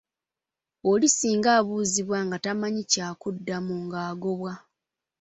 [0.91, 4.51] Oli singa abuuzibwa nga tamanyi kya kuddamu ng'agobwa.